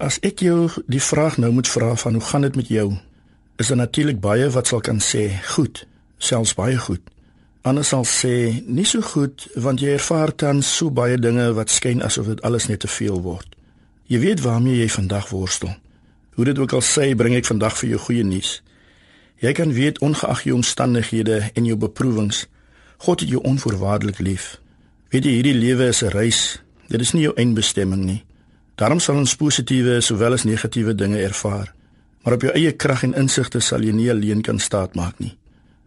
As 0.00 0.16
ek 0.24 0.40
jou 0.40 0.70
die 0.88 1.02
vraag 1.04 1.34
nou 1.36 1.50
moet 1.52 1.68
vra 1.68 1.92
van 2.00 2.14
hoe 2.16 2.24
gaan 2.24 2.46
dit 2.46 2.54
met 2.56 2.68
jou? 2.72 2.86
Is 3.60 3.68
daar 3.68 3.82
natuurlik 3.82 4.20
baie 4.20 4.46
wat 4.50 4.70
sal 4.70 4.80
kan 4.80 4.96
sê, 5.04 5.26
goed, 5.52 5.82
selfs 6.16 6.54
baie 6.56 6.78
goed. 6.80 7.02
Anders 7.68 7.90
sal 7.92 8.06
sê 8.08 8.62
nie 8.64 8.86
so 8.88 9.04
goed 9.04 9.44
want 9.60 9.84
jy 9.84 9.98
ervaar 9.98 10.32
tans 10.32 10.70
so 10.78 10.88
baie 10.88 11.18
dinge 11.20 11.50
wat 11.58 11.68
skyn 11.68 12.00
asof 12.06 12.30
dit 12.32 12.40
alles 12.48 12.70
net 12.72 12.80
te 12.80 12.88
veel 12.88 13.20
word. 13.20 13.44
Jy 14.08 14.22
weet 14.24 14.40
waarmee 14.40 14.78
jy 14.78 14.88
vandag 14.88 15.28
worstel. 15.34 15.76
Hoe 16.38 16.48
dit 16.48 16.58
ook 16.58 16.72
al 16.72 16.86
sê, 16.86 17.12
bring 17.12 17.36
ek 17.36 17.50
vandag 17.52 17.76
vir 17.82 17.92
jou 17.92 18.00
goeie 18.06 18.24
nuus. 18.24 18.54
Jy 19.44 19.52
kan 19.52 19.76
weet 19.76 20.00
ongeag 20.00 20.46
jou 20.48 20.56
omstandighede 20.56 21.42
en 21.52 21.68
jou 21.68 21.76
beproewings, 21.76 22.46
God 23.04 23.20
het 23.20 23.36
jou 23.36 23.44
onvoorwaardelik 23.44 24.24
lief. 24.24 24.56
Weet 25.12 25.28
jy 25.28 25.36
hierdie 25.42 25.60
lewe 25.60 25.92
is 25.92 26.00
'n 26.02 26.16
reis. 26.16 26.62
Dit 26.88 27.00
is 27.00 27.12
nie 27.12 27.28
jou 27.28 27.36
eindbestemming 27.36 28.04
nie. 28.04 28.24
Daarom 28.80 29.00
sal 29.00 29.18
ons 29.20 29.36
positiewe 29.36 29.98
sowel 30.00 30.38
as 30.38 30.46
negatiewe 30.48 30.94
dinge 30.96 31.18
ervaar. 31.20 31.74
Maar 32.24 32.36
op 32.38 32.44
jou 32.46 32.52
eie 32.56 32.72
krag 32.72 33.02
en 33.04 33.12
insigte 33.12 33.60
sal 33.60 33.84
jy 33.84 33.92
nie 33.92 34.08
alleen 34.08 34.40
kan 34.40 34.58
staatmaak 34.58 35.18
nie. 35.20 35.34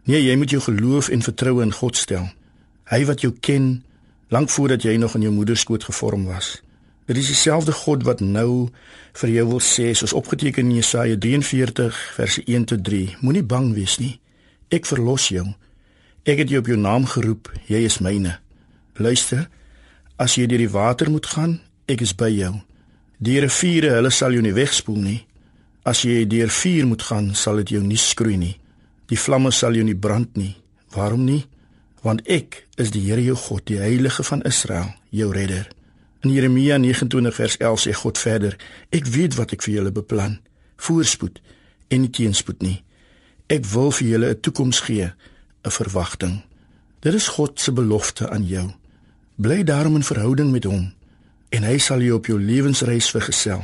Nee, 0.06 0.20
jy 0.22 0.36
moet 0.38 0.52
jou 0.54 0.60
geloof 0.62 1.08
en 1.10 1.24
vertroue 1.26 1.62
in 1.64 1.72
God 1.74 1.96
stel. 1.98 2.28
Hy 2.92 3.00
wat 3.08 3.24
jou 3.24 3.32
ken 3.40 3.82
lank 4.30 4.50
voordat 4.50 4.84
jy 4.86 4.94
nog 5.02 5.16
in 5.18 5.24
jou 5.26 5.32
moeder 5.34 5.58
skoot 5.58 5.84
gevorm 5.84 6.28
was. 6.30 6.60
Dit 7.10 7.18
is 7.18 7.32
dieselfde 7.32 7.72
God 7.74 8.04
wat 8.06 8.22
nou 8.22 8.68
vir 9.20 9.32
jou 9.32 9.46
wil 9.48 9.62
sê 9.62 9.90
soos 9.90 10.14
opgeteken 10.14 10.70
in 10.70 10.78
Jesaja 10.78 11.16
43 11.18 11.98
vers 12.18 12.36
1 12.44 12.68
tot 12.70 12.84
3. 12.86 13.16
Moenie 13.26 13.42
bang 13.42 13.72
wees 13.74 13.96
nie. 13.98 14.20
Ek 14.70 14.86
verlos 14.86 15.32
jou. 15.34 15.48
Ek 16.22 16.44
het 16.44 16.52
jou 16.52 16.62
op 16.62 16.70
jou 16.70 16.78
naam 16.78 17.08
geroep. 17.10 17.50
Jy 17.66 17.82
is 17.90 17.98
myne. 17.98 18.38
Luister. 19.02 19.48
As 20.14 20.38
jy 20.38 20.46
deur 20.46 20.62
die 20.62 20.70
water 20.70 21.10
moet 21.10 21.26
gaan, 21.26 21.58
ek 21.90 22.06
is 22.06 22.14
by 22.14 22.30
jou. 22.30 22.54
Die 23.24 23.38
riviere, 23.40 23.94
hulle 23.94 24.10
sal 24.12 24.34
jou 24.34 24.42
nie 24.44 24.52
wegspoel 24.52 24.98
nie. 25.00 25.20
As 25.88 26.02
jy 26.04 26.26
deur 26.28 26.50
vuur 26.52 26.88
moet 26.90 27.02
gaan, 27.08 27.30
sal 27.38 27.62
dit 27.62 27.70
jou 27.76 27.80
nie 27.80 28.00
skroei 28.00 28.36
nie. 28.36 28.56
Die 29.08 29.16
vlamme 29.16 29.52
sal 29.54 29.76
jou 29.78 29.84
nie 29.86 29.96
brand 29.96 30.34
nie. 30.36 30.50
Waarom 30.92 31.22
nie? 31.24 31.44
Want 32.04 32.24
ek 32.28 32.64
is 32.76 32.90
die 32.92 33.00
Here 33.06 33.22
jou 33.24 33.36
God, 33.38 33.64
die 33.70 33.78
Heilige 33.80 34.26
van 34.28 34.42
Israel, 34.44 34.90
jou 35.08 35.30
redder. 35.32 35.70
In 36.24 36.34
Jeremia 36.34 36.76
29 36.80 37.32
vers 37.36 37.56
11 37.60 37.84
sê 37.84 37.94
God 37.96 38.20
verder: 38.20 38.58
Ek 38.92 39.08
weet 39.14 39.38
wat 39.38 39.54
ek 39.56 39.64
vir 39.64 39.74
julle 39.78 39.92
beplan, 39.94 40.36
voorspoed 40.76 41.40
en 41.88 42.04
nie 42.04 42.12
teenspoed 42.12 42.60
nie. 42.64 42.82
Ek 43.48 43.64
wil 43.72 43.92
vir 43.92 44.08
julle 44.08 44.34
'n 44.34 44.40
toekoms 44.40 44.80
gee, 44.84 45.08
'n 45.64 45.76
verwagting. 45.78 46.42
Dit 47.00 47.14
is 47.14 47.28
God 47.28 47.60
se 47.60 47.72
belofte 47.72 48.28
aan 48.28 48.44
jou. 48.44 48.68
Bly 49.36 49.64
daarom 49.64 49.96
in 49.96 50.04
verhouding 50.04 50.50
met 50.52 50.64
hom 50.64 50.92
en 51.54 51.62
hy 51.62 51.78
sal 51.78 52.02
jou 52.02 52.18
op 52.18 52.26
jou 52.26 52.40
lewensreis 52.40 53.10
vergesel. 53.14 53.62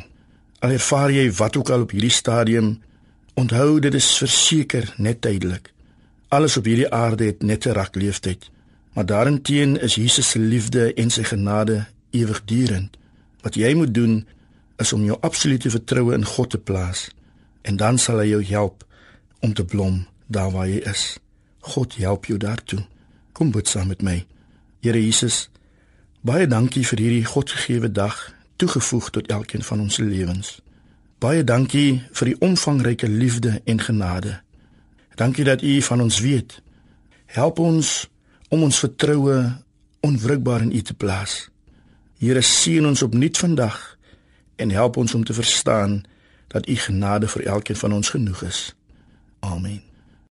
Al 0.61 0.77
ervaar 0.77 1.11
jy 1.11 1.27
wat 1.39 1.57
ook 1.57 1.71
al 1.75 1.87
op 1.87 1.95
hierdie 1.97 2.15
stadium 2.15 2.77
Onthou 3.41 3.79
dit 3.81 3.95
is 3.95 4.07
verseker 4.19 4.95
net 4.97 5.21
tydelik. 5.25 5.71
Alles 6.29 6.57
op 6.57 6.67
hierdie 6.69 6.91
aarde 6.93 7.25
het 7.25 7.43
net 7.43 7.67
'n 7.67 7.73
rakleeftyd, 7.73 8.51
maar 8.93 9.07
daarenteen 9.07 9.81
is 9.81 9.95
Jesus 9.95 10.31
se 10.31 10.39
liefde 10.39 10.95
en 10.95 11.11
sy 11.11 11.23
genade 11.23 11.87
ewigdurend. 12.11 12.97
Wat 13.41 13.55
jy 13.55 13.75
moet 13.75 13.95
doen 13.95 14.27
is 14.77 14.93
om 14.93 15.05
jou 15.05 15.19
absolute 15.21 15.71
vertroue 15.71 16.15
in 16.15 16.25
God 16.25 16.51
te 16.51 16.59
plaas 16.59 17.09
en 17.63 17.77
dan 17.77 17.99
sal 17.99 18.19
hy 18.19 18.27
jou 18.27 18.45
help 18.45 18.85
om 19.39 19.55
te 19.55 19.65
blom 19.65 20.07
daar 20.27 20.51
waar 20.51 20.69
jy 20.69 20.81
is. 20.91 21.19
God 21.59 21.95
help 21.95 22.25
jou 22.25 22.39
daartoe. 22.39 22.87
Kom 23.33 23.51
bid 23.51 23.69
saam 23.69 23.89
met 23.89 24.03
my. 24.03 24.27
Here 24.81 25.05
Jesus, 25.05 25.49
baie 26.21 26.47
dankie 26.47 26.85
vir 26.85 27.01
hierdie 27.01 27.25
Godgegewe 27.25 27.89
dag 27.93 28.17
toegevoeg 28.61 29.11
tot 29.11 29.31
elkeen 29.33 29.63
van 29.65 29.81
ons 29.81 29.97
lewens. 29.97 30.59
Baie 31.21 31.45
dankie 31.45 32.03
vir 32.13 32.33
die 32.33 32.37
omvangryke 32.41 33.09
liefde 33.09 33.61
en 33.65 33.81
genade. 33.81 34.41
Dankie 35.17 35.45
dat 35.45 35.63
U 35.63 35.81
van 35.83 36.01
ons 36.01 36.21
weet. 36.21 36.61
Help 37.27 37.59
ons 37.59 38.09
om 38.49 38.63
ons 38.63 38.79
vertroue 38.79 39.37
onwrikbaar 40.01 40.65
in 40.69 40.73
U 40.77 40.83
te 40.83 40.95
plaas. 40.95 41.49
Here 42.21 42.41
seën 42.45 42.87
ons 42.87 43.03
opnuut 43.03 43.37
vandag 43.39 43.79
en 44.57 44.71
help 44.71 44.97
ons 44.97 45.15
om 45.15 45.25
te 45.25 45.37
verstaan 45.37 46.03
dat 46.53 46.69
U 46.69 46.77
genade 46.77 47.29
vir 47.29 47.47
elkeen 47.47 47.77
van 47.77 47.93
ons 47.93 48.17
genoeg 48.17 48.43
is. 48.43 48.75
Amen. 49.41 49.90